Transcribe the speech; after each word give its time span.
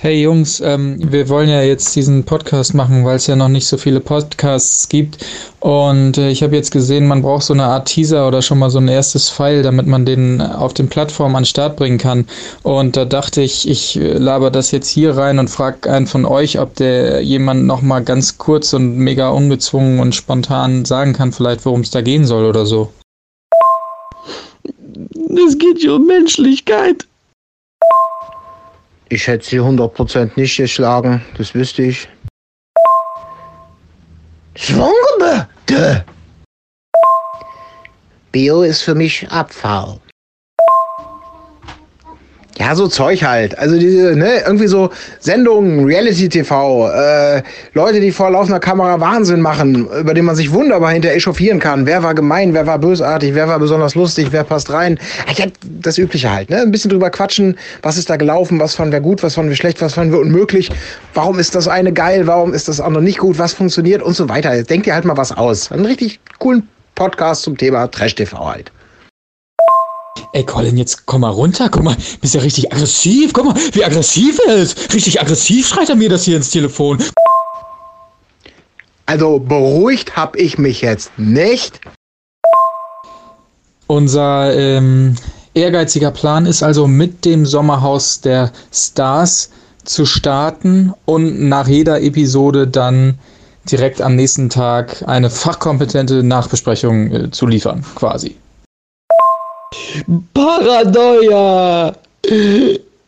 Hey 0.00 0.22
Jungs, 0.22 0.60
ähm, 0.60 0.96
wir 1.10 1.28
wollen 1.28 1.48
ja 1.48 1.60
jetzt 1.60 1.96
diesen 1.96 2.22
Podcast 2.22 2.72
machen, 2.72 3.04
weil 3.04 3.16
es 3.16 3.26
ja 3.26 3.34
noch 3.34 3.48
nicht 3.48 3.66
so 3.66 3.76
viele 3.76 3.98
Podcasts 3.98 4.88
gibt. 4.88 5.18
Und 5.58 6.18
äh, 6.18 6.30
ich 6.30 6.44
habe 6.44 6.54
jetzt 6.54 6.70
gesehen, 6.70 7.08
man 7.08 7.22
braucht 7.22 7.42
so 7.42 7.52
eine 7.52 7.64
Art 7.64 7.88
Teaser 7.88 8.28
oder 8.28 8.40
schon 8.40 8.60
mal 8.60 8.70
so 8.70 8.78
ein 8.78 8.86
erstes 8.86 9.28
File, 9.28 9.64
damit 9.64 9.88
man 9.88 10.06
den 10.06 10.40
auf 10.40 10.72
den 10.72 10.88
Plattformen 10.88 11.34
an 11.34 11.42
den 11.42 11.48
Start 11.48 11.74
bringen 11.74 11.98
kann. 11.98 12.28
Und 12.62 12.96
da 12.96 13.06
dachte 13.06 13.42
ich, 13.42 13.68
ich 13.68 13.96
laber 14.00 14.52
das 14.52 14.70
jetzt 14.70 14.88
hier 14.88 15.16
rein 15.16 15.40
und 15.40 15.50
frage 15.50 15.90
einen 15.90 16.06
von 16.06 16.24
euch, 16.24 16.60
ob 16.60 16.76
der 16.76 17.20
jemand 17.24 17.66
noch 17.66 17.82
mal 17.82 17.98
ganz 17.98 18.38
kurz 18.38 18.72
und 18.74 18.98
mega 18.98 19.30
ungezwungen 19.30 19.98
und 19.98 20.14
spontan 20.14 20.84
sagen 20.84 21.12
kann, 21.12 21.32
vielleicht 21.32 21.66
worum 21.66 21.80
es 21.80 21.90
da 21.90 22.02
gehen 22.02 22.24
soll 22.24 22.44
oder 22.44 22.66
so. 22.66 22.92
Es 25.44 25.58
geht 25.58 25.78
hier 25.80 25.94
um 25.94 26.06
Menschlichkeit. 26.06 27.08
Ich 29.10 29.26
hätte 29.26 29.46
sie 29.46 29.60
100% 29.60 30.32
nicht 30.36 30.56
geschlagen, 30.58 31.24
das 31.38 31.54
wüsste 31.54 31.82
ich. 31.82 32.08
Schwungebe! 34.54 36.04
Bio 38.32 38.62
ist 38.62 38.82
für 38.82 38.94
mich 38.94 39.26
Abfall. 39.30 39.98
Ja, 42.68 42.74
so 42.74 42.86
Zeug 42.86 43.22
halt. 43.24 43.56
Also 43.58 43.78
diese, 43.78 44.14
ne, 44.14 44.42
irgendwie 44.44 44.66
so 44.66 44.90
Sendungen, 45.20 45.86
Reality-TV, 45.86 46.90
äh, 46.90 47.42
Leute, 47.72 47.98
die 47.98 48.12
vor 48.12 48.30
laufender 48.30 48.60
Kamera 48.60 49.00
Wahnsinn 49.00 49.40
machen, 49.40 49.88
über 49.88 50.12
den 50.12 50.26
man 50.26 50.36
sich 50.36 50.52
wunderbar 50.52 50.90
hinter 50.90 51.10
echauffieren 51.10 51.60
kann. 51.60 51.86
Wer 51.86 52.02
war 52.02 52.14
gemein, 52.14 52.52
wer 52.52 52.66
war 52.66 52.78
bösartig, 52.78 53.34
wer 53.34 53.48
war 53.48 53.58
besonders 53.58 53.94
lustig, 53.94 54.28
wer 54.32 54.44
passt 54.44 54.70
rein. 54.70 54.98
Ja, 55.34 55.46
das 55.62 55.96
Übliche 55.96 56.30
halt, 56.30 56.50
ne? 56.50 56.60
Ein 56.60 56.70
bisschen 56.70 56.90
drüber 56.90 57.08
quatschen, 57.08 57.56
was 57.80 57.96
ist 57.96 58.10
da 58.10 58.16
gelaufen, 58.16 58.60
was 58.60 58.74
fanden 58.74 58.92
wir 58.92 59.00
gut, 59.00 59.22
was 59.22 59.36
fanden 59.36 59.48
wir 59.48 59.56
schlecht, 59.56 59.80
was 59.80 59.94
fanden 59.94 60.12
wir 60.12 60.20
unmöglich, 60.20 60.68
warum 61.14 61.38
ist 61.38 61.54
das 61.54 61.68
eine 61.68 61.94
geil, 61.94 62.26
warum 62.26 62.52
ist 62.52 62.68
das 62.68 62.82
andere 62.82 63.02
nicht 63.02 63.16
gut, 63.16 63.38
was 63.38 63.54
funktioniert 63.54 64.02
und 64.02 64.12
so 64.12 64.28
weiter. 64.28 64.62
Denkt 64.62 64.86
ihr 64.86 64.92
halt 64.92 65.06
mal 65.06 65.16
was 65.16 65.32
aus. 65.32 65.72
Einen 65.72 65.86
richtig 65.86 66.20
coolen 66.38 66.68
Podcast 66.94 67.44
zum 67.44 67.56
Thema 67.56 67.90
Trash-TV 67.90 68.38
halt. 68.38 68.70
Ey, 70.32 70.44
Colin, 70.44 70.76
jetzt 70.76 71.06
komm 71.06 71.22
mal 71.22 71.30
runter. 71.30 71.68
Guck 71.68 71.82
mal, 71.82 71.96
bist 72.20 72.34
ja 72.34 72.40
richtig 72.40 72.72
aggressiv. 72.72 73.32
Guck 73.32 73.46
mal, 73.46 73.54
wie 73.72 73.84
aggressiv 73.84 74.38
er 74.46 74.56
ist. 74.56 74.92
Richtig 74.94 75.20
aggressiv 75.20 75.68
schreit 75.68 75.88
er 75.88 75.96
mir 75.96 76.08
das 76.08 76.24
hier 76.24 76.36
ins 76.36 76.50
Telefon. 76.50 76.98
Also 79.06 79.38
beruhigt 79.38 80.16
hab 80.16 80.36
ich 80.36 80.58
mich 80.58 80.82
jetzt 80.82 81.10
nicht. 81.18 81.80
Unser 83.86 84.54
ähm, 84.54 85.16
ehrgeiziger 85.54 86.10
Plan 86.10 86.44
ist 86.44 86.62
also 86.62 86.86
mit 86.86 87.24
dem 87.24 87.46
Sommerhaus 87.46 88.20
der 88.20 88.52
Stars 88.70 89.50
zu 89.84 90.04
starten 90.04 90.92
und 91.06 91.48
nach 91.48 91.68
jeder 91.68 92.02
Episode 92.02 92.66
dann 92.66 93.18
direkt 93.70 94.02
am 94.02 94.14
nächsten 94.14 94.50
Tag 94.50 95.02
eine 95.06 95.30
fachkompetente 95.30 96.22
Nachbesprechung 96.22 97.10
äh, 97.10 97.30
zu 97.30 97.46
liefern, 97.46 97.84
quasi. 97.94 98.36
Paranoia! 100.34 101.92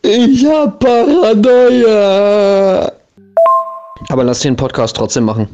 Ich 0.02 0.46
hab 0.46 0.78
Paranoia! 0.80 2.10
Aber 4.08 4.24
lass 4.24 4.40
den 4.40 4.56
Podcast 4.56 4.96
trotzdem 4.96 5.24
machen. 5.24 5.48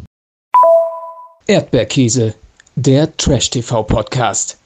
Erdbeerkäse, 1.46 2.34
der 2.74 3.16
Trash-TV-Podcast. 3.16 4.58